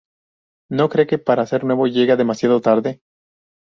¿no 0.71 0.89
cree 0.89 1.05
que, 1.05 1.19
para 1.19 1.45
ser 1.45 1.63
nuevo, 1.63 1.85
llega 1.85 2.15
demasiado 2.15 2.59
tarde? 2.59 3.01